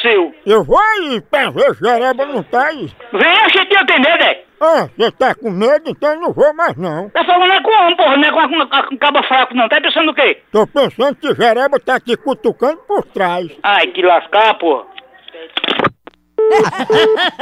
seu. 0.00 0.34
Eu 0.44 0.64
vou 0.64 0.78
aí 0.78 1.20
pra 1.20 1.50
ver 1.50 1.74
se 1.74 1.84
Jereba 1.84 2.26
não 2.26 2.42
tá 2.42 2.66
aí. 2.66 2.90
Vem, 3.12 3.36
achei 3.46 3.66
que 3.66 3.74
ia 3.74 3.86
ter 3.86 4.00
medo, 4.00 4.24
é? 4.24 4.44
Ah, 4.60 4.88
você 4.96 5.10
tá 5.10 5.34
com 5.34 5.50
medo, 5.50 5.90
então 5.90 6.12
eu 6.12 6.20
não 6.20 6.32
vou 6.32 6.54
mais 6.54 6.76
não. 6.76 7.10
Tá 7.10 7.24
falando 7.24 7.52
é 7.52 7.62
com 7.62 7.70
homem, 7.70 7.96
porra, 7.96 8.16
não 8.16 8.24
é 8.24 8.32
com, 8.32 8.68
com, 8.68 8.88
com 8.88 8.98
cabo 8.98 9.22
fraco, 9.24 9.54
não. 9.54 9.68
Tá 9.68 9.80
pensando 9.80 10.10
o 10.10 10.14
quê? 10.14 10.40
Tô 10.52 10.66
pensando 10.66 11.16
que 11.16 11.34
Jereba 11.34 11.80
tá 11.80 11.98
te 11.98 12.16
cutucando 12.16 12.78
por 12.86 13.04
trás. 13.06 13.48
Ai, 13.62 13.88
que 13.88 14.02
lascar, 14.02 14.54
porra. 14.58 14.86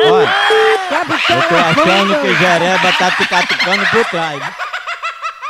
Eu 1.31 1.43
tô 1.49 1.57
achando 1.57 2.21
que 2.23 2.35
Jereba 2.37 2.93
tá 2.99 3.11
te 3.13 3.27
catucando 3.29 3.87
por 3.87 4.05
trás. 4.07 4.43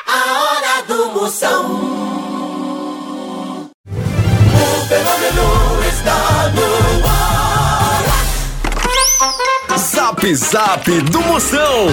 A 0.07 0.17
hora 0.41 0.83
do 0.87 1.11
Moção. 1.13 1.65
O 3.87 4.89
fenômeno 4.89 5.83
está 5.89 6.51
no 6.55 7.07
ar. 7.07 7.41
Zap 9.79 10.35
Zap 10.35 11.01
do 11.03 11.21
Moção. 11.23 11.87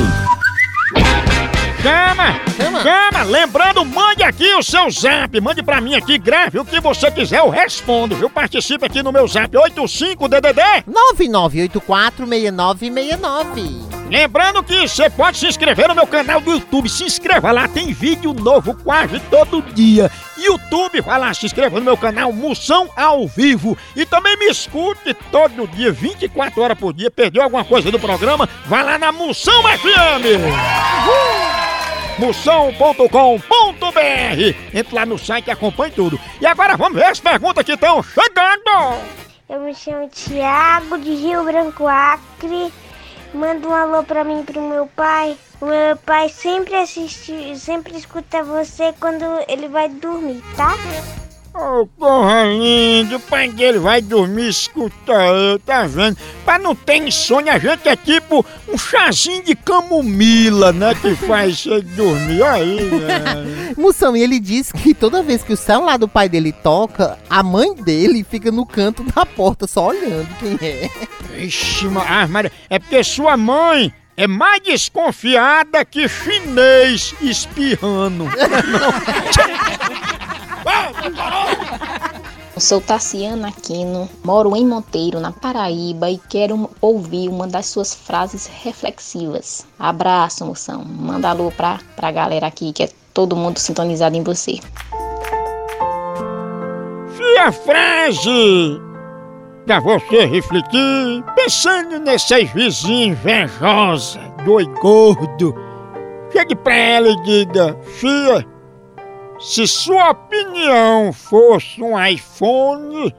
Chama! 1.87 2.35
Chama! 2.83 3.23
Lembrando, 3.23 3.85
mande 3.85 4.21
aqui 4.21 4.53
o 4.55 4.61
seu 4.61 4.91
zap, 4.91 5.39
mande 5.39 5.63
pra 5.63 5.79
mim 5.79 5.95
aqui, 5.95 6.17
grave 6.17 6.59
o 6.59 6.65
que 6.65 6.81
você 6.81 7.09
quiser, 7.09 7.39
eu 7.39 7.49
respondo, 7.49 8.13
viu? 8.13 8.29
Participe 8.29 8.85
aqui 8.85 9.01
no 9.01 9.13
meu 9.13 9.25
zap 9.25 9.55
85DDD 9.55 10.83
99846969. 11.23 13.87
Lembrando 14.09 14.63
que 14.63 14.87
você 14.87 15.09
pode 15.09 15.37
se 15.37 15.47
inscrever 15.47 15.87
no 15.87 15.95
meu 15.95 16.07
canal 16.07 16.41
do 16.41 16.51
YouTube. 16.51 16.89
Se 16.89 17.05
inscreva 17.05 17.51
lá, 17.51 17.69
tem 17.69 17.93
vídeo 17.93 18.33
novo 18.33 18.75
quase 18.83 19.19
todo 19.21 19.61
dia. 19.61 20.11
YouTube, 20.37 21.01
vai 21.01 21.19
lá 21.19 21.33
se 21.33 21.45
inscreva 21.45 21.79
no 21.79 21.85
meu 21.85 21.97
canal 21.97 22.31
Moção 22.31 22.89
ao 22.95 23.27
Vivo. 23.27 23.77
E 23.95 24.05
também 24.05 24.37
me 24.37 24.45
escute 24.45 25.13
todo 25.31 25.67
dia, 25.67 25.91
24 25.91 26.61
horas 26.61 26.77
por 26.77 26.93
dia. 26.93 27.11
Perdeu 27.11 27.43
alguma 27.43 27.65
coisa 27.65 27.91
do 27.91 27.99
programa? 27.99 28.47
Vai 28.65 28.83
lá 28.83 28.97
na 28.97 29.11
Moção 29.11 29.63
FM. 29.63 31.26
Moção.com.br 32.19 33.07
Entre 34.73 34.95
lá 34.95 35.05
no 35.05 35.17
site 35.17 35.47
e 35.47 35.51
acompanhe 35.51 35.91
tudo. 35.91 36.19
E 36.41 36.45
agora 36.45 36.75
vamos 36.75 36.97
ver 36.97 37.05
as 37.05 37.19
perguntas 37.19 37.63
que 37.63 37.73
estão 37.73 38.01
chegando. 38.01 38.99
Eu 39.49 39.61
me 39.61 39.73
chamo 39.73 40.09
Tiago 40.09 40.97
de 40.97 41.13
Rio 41.13 41.43
Branco 41.43 41.87
Acre. 41.87 42.73
Manda 43.33 43.67
um 43.67 43.73
alô 43.73 44.03
pra 44.03 44.23
mim 44.23 44.41
e 44.41 44.43
pro 44.43 44.61
meu 44.61 44.87
pai. 44.87 45.37
O 45.61 45.65
meu 45.65 45.95
pai 45.97 46.29
sempre 46.29 46.75
assiste, 46.75 47.57
sempre 47.57 47.97
escuta 47.97 48.43
você 48.43 48.93
quando 48.99 49.23
ele 49.47 49.67
vai 49.67 49.89
dormir, 49.89 50.43
tá? 50.55 50.73
Ô, 51.59 51.87
porra 51.87 52.43
linda, 52.43 53.15
o 53.15 53.19
pai 53.19 53.49
dele 53.49 53.79
vai 53.79 53.99
dormir, 53.99 54.47
escuta 54.47 55.11
eu, 55.11 55.57
tá 55.57 55.87
vendo? 55.87 56.15
Pra 56.45 56.59
não 56.59 56.75
ter 56.75 56.97
insônia, 56.97 57.53
a 57.53 57.57
gente 57.57 57.89
é 57.89 57.95
tipo 57.95 58.45
um 58.71 58.77
chazinho 58.77 59.43
de 59.43 59.55
camomila, 59.55 60.71
né? 60.71 60.93
Que 60.93 61.15
faz 61.25 61.63
você 61.63 61.81
dormir, 61.81 62.43
aí, 62.43 62.77
velho. 62.77 63.73
Moção, 63.75 64.15
e 64.15 64.21
ele 64.21 64.39
diz 64.39 64.71
que 64.71 64.93
toda 64.93 65.23
vez 65.23 65.41
que 65.41 65.51
o 65.51 65.57
celular 65.57 65.97
do 65.97 66.07
pai 66.07 66.29
dele 66.29 66.51
toca, 66.51 67.17
a 67.27 67.41
mãe 67.41 67.73
dele 67.73 68.23
fica 68.23 68.51
no 68.51 68.63
canto 68.63 69.01
da 69.01 69.25
porta 69.25 69.65
só 69.65 69.87
olhando 69.87 70.29
quem 70.37 70.59
é. 70.61 70.89
Ixi, 71.43 71.87
ah, 72.07 72.27
Maria, 72.27 72.51
é 72.69 72.77
porque 72.77 73.03
sua 73.03 73.35
mãe 73.35 73.91
é 74.15 74.27
mais 74.27 74.61
desconfiada 74.61 75.83
que 75.83 76.07
chinês 76.07 77.15
espirrando. 77.19 78.25
Eu 82.55 82.61
sou 82.61 82.81
Tassiana 82.81 83.49
Aquino, 83.49 84.09
moro 84.23 84.55
em 84.55 84.65
Monteiro, 84.65 85.19
na 85.19 85.31
Paraíba, 85.31 86.09
e 86.09 86.17
quero 86.17 86.69
ouvir 86.81 87.29
uma 87.29 87.47
das 87.47 87.67
suas 87.67 87.93
frases 87.93 88.47
reflexivas. 88.47 89.67
Abraço, 89.77 90.43
moção. 90.43 90.83
Manda 90.83 91.29
alô 91.29 91.51
pra, 91.51 91.79
pra 91.95 92.11
galera 92.11 92.47
aqui, 92.47 92.73
que 92.73 92.83
é 92.83 92.89
todo 93.13 93.35
mundo 93.35 93.59
sintonizado 93.59 94.15
em 94.15 94.23
você. 94.23 94.59
E 97.19 97.37
a 97.37 97.51
frase 97.51 98.81
pra 99.67 99.79
você 99.79 100.25
refletir, 100.25 101.23
pensando 101.35 101.99
nessas 101.99 102.49
vizinhas 102.49 103.19
invejosas, 103.19 104.19
do 104.43 104.79
gordo, 104.79 105.53
chegue 106.31 106.55
pra 106.55 106.73
ela 106.73 107.09
e 107.09 107.21
diga, 107.21 107.77
Fia, 107.83 108.56
se 109.39 109.67
sua 109.67 110.11
opinião 110.11 111.11
fosse 111.13 111.81
um 111.81 111.93
iPhone, 112.05 113.13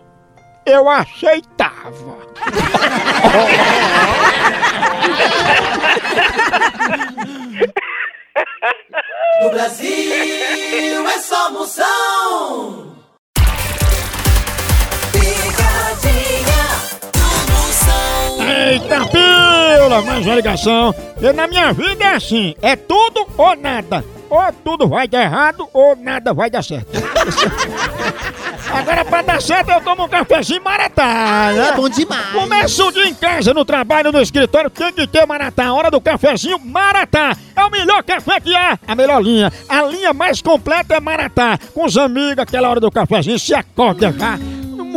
eu 0.66 0.88
aceitava. 0.88 2.18
No 9.40 9.50
Brasil 9.50 11.09
é 11.09 11.18
só 11.20 11.50
Moção. 11.52 12.92
Picadinha 15.12 16.64
do 17.14 17.52
Moção. 17.52 18.48
Eita, 18.48 19.07
pila, 19.07 20.02
mais 20.02 20.26
uma 20.26 20.35
ligação. 20.35 20.92
E 21.20 21.33
na 21.33 21.46
minha 21.46 21.72
vida 21.72 22.02
é 22.04 22.16
assim, 22.16 22.57
é 22.61 22.74
tudo 22.74 23.28
ou 23.37 23.54
nada. 23.57 24.04
Ou 24.30 24.52
tudo 24.64 24.88
vai 24.88 25.08
dar 25.08 25.22
errado, 25.22 25.68
ou 25.72 25.96
nada 25.96 26.34
vai 26.34 26.50
dar 26.50 26.62
certo. 26.62 26.88
Agora, 28.70 29.04
pra 29.04 29.22
dar 29.22 29.40
certo, 29.40 29.70
eu 29.70 29.80
tomo 29.80 30.04
um 30.04 30.08
cafezinho 30.08 30.62
maratá, 30.62 31.52
né? 31.54 31.68
é 31.68 31.72
bom 31.72 31.88
demais. 31.88 32.32
Começa 32.32 32.84
o 32.84 32.92
dia 32.92 33.08
em 33.08 33.14
casa, 33.14 33.54
no 33.54 33.64
trabalho, 33.64 34.12
no 34.12 34.20
escritório, 34.20 34.68
tem 34.68 34.92
que 34.92 35.06
ter 35.06 35.26
maratá. 35.26 35.72
Hora 35.72 35.90
do 35.90 36.00
cafezinho, 36.00 36.58
maratá. 36.58 37.34
É 37.56 37.64
o 37.64 37.70
melhor 37.70 38.02
café 38.02 38.38
que 38.40 38.54
há, 38.54 38.78
a 38.86 38.94
melhor 38.94 39.22
linha. 39.22 39.50
A 39.68 39.82
linha 39.82 40.12
mais 40.12 40.42
completa 40.42 40.94
é 40.94 41.00
maratá. 41.00 41.58
Com 41.74 41.86
os 41.86 41.96
amigos, 41.96 42.38
aquela 42.38 42.68
hora 42.68 42.80
do 42.80 42.90
cafezinho, 42.90 43.38
se 43.38 43.54
acorda 43.54 44.12
já. 44.12 44.38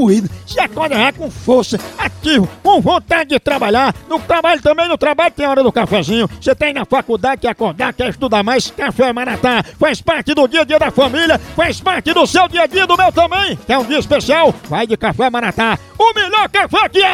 Moído, 0.02 0.28
se 0.48 0.60
acorda 0.60 0.96
já 0.96 1.14
com 1.14 1.30
força, 1.30 1.78
ativo, 1.96 2.50
com 2.64 2.82
vontade 2.82 3.30
de 3.30 3.40
trabalhar. 3.40 3.94
No 4.10 4.20
trabalho 4.20 4.60
também, 4.60 4.88
no 4.90 4.98
trabalho 4.98 5.32
tem 5.32 5.46
hora 5.46 5.62
do 5.62 5.72
cafezinho. 5.72 6.28
Você 6.42 6.56
tem 6.56 6.74
na 6.74 6.86
faculdade, 6.86 7.42
quer 7.42 7.50
acordar, 7.50 7.94
quer 7.94 8.10
estudar 8.10 8.42
mais, 8.42 8.72
café 8.72 9.14
Maratá. 9.14 9.64
Faz 9.80 10.02
parte 10.02 10.34
do 10.34 10.48
dia 10.48 10.62
a 10.62 10.64
dia 10.64 10.80
da 10.80 10.90
família, 10.90 11.38
faz 11.56 11.80
parte 11.80 12.12
do 12.14 12.26
seu 12.26 12.48
dia 12.48 12.64
a 12.64 12.66
dia, 12.66 12.88
do 12.88 12.98
meu 12.98 13.12
também. 13.12 13.56
Quer 13.68 13.78
um 13.78 13.86
dia 13.86 14.00
especial? 14.00 14.52
Vai 14.64 14.88
de 14.88 14.98
café 14.98 15.30
Maratá, 15.30 15.78
o 16.00 16.14
melhor 16.16 16.50
café 16.50 16.90
que 16.90 17.04
é! 17.04 17.12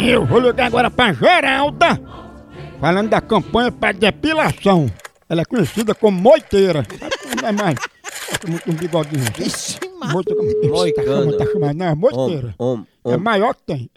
Eu 0.00 0.26
vou 0.26 0.40
ligar 0.40 0.66
agora 0.66 0.90
pra 0.90 1.12
Geralda, 1.12 2.00
falando 2.80 3.10
da 3.10 3.20
campanha 3.20 3.70
para 3.70 3.92
depilação. 3.92 4.90
Ela 5.28 5.42
é 5.42 5.44
conhecida 5.44 5.94
como 5.94 6.20
moiteira. 6.20 6.84
Não 7.40 7.48
é 7.48 7.52
mais. 7.52 7.78
Muito 8.46 8.70
um 8.70 8.74
bigodinho. 8.74 9.24
Vixe, 9.36 9.78
Como 10.10 11.36
tá 11.36 11.46
chamando? 11.46 11.76
Não, 11.78 11.96
moiteira. 11.96 12.54
Om, 12.58 12.84
É 13.04 13.08
om. 13.10 13.14
a 13.14 13.18
maior 13.18 13.54
que 13.54 13.62
tem. 13.62 13.90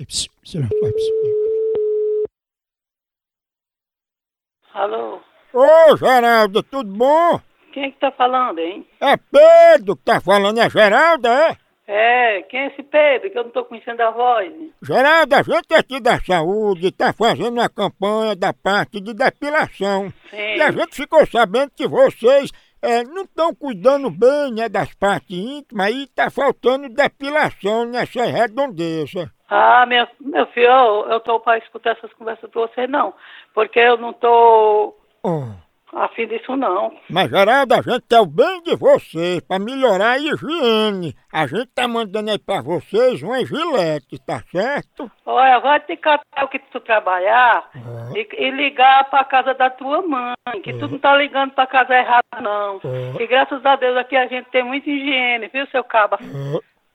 Alô? 4.73 5.19
Ô, 5.53 5.97
Geralda, 5.97 6.61
tudo 6.63 6.91
bom? 6.93 7.39
Quem 7.73 7.85
é 7.85 7.91
que 7.91 7.99
tá 7.99 8.11
falando, 8.11 8.59
hein? 8.59 8.85
É 8.99 9.15
Pedro 9.17 9.95
que 9.95 10.03
tá 10.03 10.19
falando, 10.19 10.59
é 10.59 10.69
Geralda, 10.69 11.29
é? 11.29 11.57
É, 11.87 12.41
quem 12.43 12.61
é 12.61 12.67
esse 12.67 12.81
Pedro? 12.81 13.29
Que 13.29 13.37
eu 13.37 13.43
não 13.43 13.51
tô 13.51 13.63
conhecendo 13.63 14.01
a 14.01 14.09
voz. 14.11 14.51
Geralda, 14.81 15.39
a 15.39 15.43
gente 15.43 15.73
aqui 15.73 15.99
da 15.99 16.19
saúde 16.19 16.91
tá 16.91 17.13
fazendo 17.13 17.53
uma 17.53 17.69
campanha 17.69 18.35
da 18.35 18.53
parte 18.53 18.99
de 18.99 19.13
depilação. 19.13 20.11
Sim. 20.29 20.37
E 20.57 20.61
a 20.61 20.71
gente 20.71 20.95
ficou 20.95 21.25
sabendo 21.27 21.71
que 21.75 21.87
vocês 21.87 22.49
é, 22.85 23.03
não 23.03 23.23
estão 23.23 23.53
cuidando 23.55 24.11
bem 24.11 24.53
né, 24.53 24.69
das 24.69 24.93
partes 24.93 25.35
íntimas 25.35 25.89
e 25.89 26.07
tá 26.07 26.29
faltando 26.29 26.87
depilação 26.87 27.85
nessa 27.85 28.23
redondeza. 28.23 29.31
Ah, 29.49 29.85
meu, 29.87 30.07
meu 30.21 30.45
filho, 30.47 30.67
eu, 30.67 31.07
eu 31.09 31.19
tô 31.19 31.39
pra 31.39 31.57
escutar 31.57 31.91
essas 31.97 32.13
conversas 32.13 32.49
de 32.49 32.55
você, 32.55 32.87
não. 32.87 33.13
Porque 33.53 33.79
eu 33.79 33.97
não 33.97 34.13
tô... 34.13 34.95
Oh. 35.23 35.64
A 35.95 36.09
fim 36.09 36.27
disso 36.27 36.55
não. 36.57 36.93
Mas, 37.09 37.29
Geraldo, 37.29 37.73
a 37.73 37.81
gente 37.81 38.03
quer 38.09 38.19
o 38.19 38.25
bem 38.25 38.61
de 38.63 38.75
vocês, 38.75 39.39
pra 39.39 39.57
melhorar 39.57 40.11
a 40.11 40.19
higiene. 40.19 41.15
A 41.31 41.47
gente 41.47 41.67
tá 41.73 41.87
mandando 41.87 42.31
aí 42.31 42.37
pra 42.37 42.61
vocês 42.61 43.23
uma 43.23 43.43
gilete, 43.45 44.19
tá 44.25 44.41
certo? 44.51 45.09
Olha, 45.25 45.59
vai 45.59 45.79
te 45.79 45.95
catar 45.95 46.43
o 46.43 46.47
que 46.49 46.59
tu 46.59 46.79
trabalhar 46.81 47.69
e, 48.13 48.27
e 48.37 48.51
ligar 48.51 49.09
pra 49.09 49.23
casa 49.23 49.53
da 49.53 49.69
tua 49.69 50.01
mãe, 50.01 50.61
que 50.61 50.73
tu 50.73 50.87
não 50.87 50.99
tá 50.99 51.15
ligando 51.15 51.51
pra 51.51 51.65
casa 51.65 51.95
errada, 51.95 52.41
não. 52.41 52.79
E 53.19 53.25
graças 53.27 53.65
a 53.65 53.75
Deus 53.75 53.97
aqui 53.97 54.15
a 54.15 54.27
gente 54.27 54.49
tem 54.51 54.63
muita 54.63 54.89
higiene, 54.89 55.47
viu, 55.47 55.65
seu 55.67 55.83
caba 55.83 56.19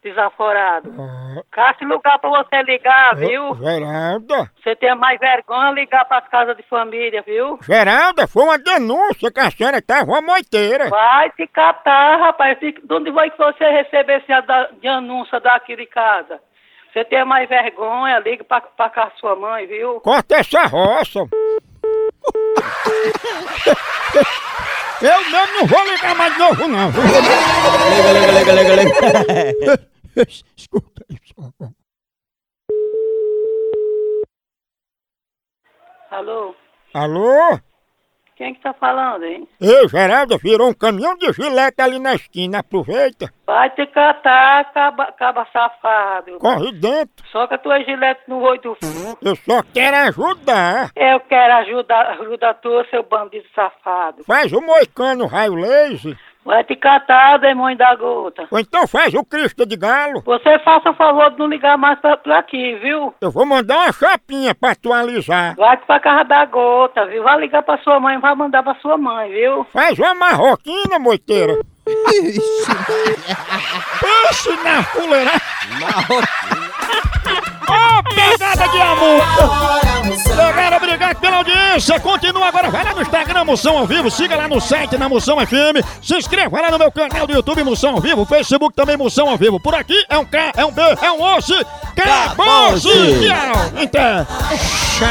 desaforado? 0.02 0.90
Caça 1.50 1.84
lugar 1.84 2.18
pra 2.18 2.30
você 2.30 2.62
ligar, 2.62 3.14
viu? 3.16 3.54
Geralda, 3.56 4.50
Você 4.62 4.74
tem 4.76 4.94
mais 4.94 5.18
vergonha 5.20 5.70
ligar 5.72 6.04
pras 6.06 6.26
casas 6.28 6.56
de 6.56 6.62
família, 6.64 7.22
viu? 7.26 7.58
Geralda, 7.62 8.26
foi 8.26 8.42
uma 8.44 8.58
denúncia 8.58 9.30
que 9.30 9.40
a 9.40 9.50
senhora 9.50 9.82
tava 9.82 10.10
uma 10.10 10.20
moiteira. 10.22 10.88
Vai 10.88 11.30
se 11.36 11.46
catar, 11.46 12.16
rapaz. 12.18 12.58
De 12.60 12.74
onde 12.90 13.10
vai 13.10 13.30
que 13.30 13.38
você 13.38 13.64
receber 13.70 14.20
esse 14.22 14.32
ada- 14.32 14.70
de 14.80 14.88
anúncio 14.88 15.38
daqui 15.40 15.76
de 15.76 15.86
casa? 15.86 16.40
Você 16.92 17.04
tem 17.04 17.24
mais 17.24 17.48
vergonha, 17.48 18.18
liga 18.18 18.42
pra, 18.42 18.60
pra 18.60 18.90
casa 18.90 19.10
da 19.10 19.16
sua 19.18 19.36
mãe, 19.36 19.64
viu? 19.66 20.00
Corta 20.00 20.36
essa 20.36 20.64
roça. 20.66 21.20
Eu 25.02 25.20
mesmo 25.30 25.54
não 25.54 25.66
vou 25.66 25.84
ligar 25.90 26.14
mais 26.14 26.32
de 26.34 26.38
novo, 26.38 26.68
não. 26.68 26.90
viu? 26.90 27.02
Liga, 27.02 28.12
liga, 28.12 28.52
liga, 28.52 28.74
liga, 28.76 29.88
Escuta 30.56 31.06
isso. 31.08 31.54
Alô? 36.10 36.54
Alô? 36.92 37.58
Quem 38.40 38.54
que 38.54 38.62
tá 38.62 38.72
falando, 38.72 39.22
hein? 39.22 39.46
Ei, 39.60 39.86
Geralda, 39.86 40.38
virou 40.38 40.70
um 40.70 40.72
caminhão 40.72 41.14
de 41.14 41.30
gilete 41.30 41.82
ali 41.82 41.98
na 41.98 42.14
esquina, 42.14 42.60
aproveita. 42.60 43.30
Vai 43.46 43.68
te 43.68 43.84
catar, 43.88 44.72
caba, 44.72 45.12
caba 45.12 45.46
safado. 45.52 46.38
Corre 46.38 46.72
dentro. 46.72 47.22
Só 47.30 47.46
que 47.46 47.52
a 47.52 47.58
tua 47.58 47.84
gilete 47.84 48.22
no 48.26 48.40
olho 48.40 48.58
do... 48.62 48.78
Eu 49.20 49.36
só 49.36 49.62
quero 49.74 49.94
ajudar. 50.08 50.90
Eu 50.96 51.20
quero 51.20 51.52
ajudar, 51.52 52.12
ajuda 52.12 52.54
tua, 52.54 52.86
seu 52.88 53.02
bandido 53.02 53.46
safado. 53.54 54.24
Faz 54.24 54.50
o 54.54 54.62
moicano 54.62 55.26
raio 55.26 55.54
laser. 55.56 56.16
Vai 56.44 56.64
te 56.64 56.74
catar, 56.74 57.38
demônio 57.38 57.76
da 57.76 57.94
gota. 57.94 58.48
Ou 58.50 58.58
então 58.58 58.86
faz 58.88 59.12
o 59.12 59.22
Cristo 59.22 59.66
de 59.66 59.76
galo. 59.76 60.22
Você 60.24 60.58
faça 60.60 60.90
o 60.90 60.94
favor 60.94 61.30
de 61.30 61.38
não 61.38 61.46
ligar 61.46 61.76
mais 61.76 61.98
pra, 62.00 62.16
pra 62.16 62.38
aqui, 62.38 62.76
viu? 62.76 63.14
Eu 63.20 63.30
vou 63.30 63.44
mandar 63.44 63.76
uma 63.76 63.92
chapinha 63.92 64.54
pra 64.54 64.70
atualizar. 64.70 65.54
Vai 65.56 65.76
pra 65.76 66.00
casa 66.00 66.24
da 66.24 66.46
gota, 66.46 67.04
viu? 67.06 67.22
Vai 67.22 67.40
ligar 67.40 67.62
pra 67.62 67.76
sua 67.78 68.00
mãe, 68.00 68.18
vai 68.18 68.34
mandar 68.34 68.62
pra 68.62 68.74
sua 68.76 68.96
mãe, 68.96 69.30
viu? 69.30 69.66
Faz 69.72 69.98
uma 69.98 70.14
marroquina, 70.14 70.98
moiteira. 70.98 71.60
Pense 74.00 74.56
na 74.64 74.82
fuleira. 74.84 75.32
Ô, 77.68 78.02
pegada 78.14 78.68
de 78.68 78.80
amor! 78.80 79.89
Galera, 80.36 80.76
obrigado 80.76 81.20
pela 81.20 81.36
audiência. 81.36 82.00
Continua 82.00 82.48
agora, 82.48 82.70
vai 82.70 82.84
lá 82.84 82.94
no 82.94 83.02
Instagram 83.02 83.44
Moção 83.44 83.78
ao 83.78 83.86
Vivo, 83.86 84.10
siga 84.10 84.36
lá 84.36 84.48
no 84.48 84.60
site 84.60 84.98
na 84.98 85.08
Moção 85.08 85.38
FM, 85.38 85.84
se 86.02 86.16
inscreva 86.16 86.60
lá 86.60 86.70
no 86.70 86.78
meu 86.78 86.90
canal 86.90 87.26
do 87.26 87.32
YouTube 87.32 87.62
Moção 87.62 87.94
ao 87.94 88.00
Vivo, 88.00 88.24
Facebook 88.24 88.74
também 88.74 88.96
Moção 88.96 89.28
ao 89.28 89.36
Vivo. 89.36 89.60
Por 89.60 89.74
aqui 89.74 90.04
é 90.08 90.18
um 90.18 90.24
K, 90.24 90.52
é 90.56 90.64
um 90.64 90.72
B, 90.72 90.82
é 90.82 91.12
um 91.12 91.22
osso. 91.22 91.54
Acabou-se! 91.96 92.88
Tchau! 92.88 93.72
Então, 93.80 94.26
tchau! 94.98 95.10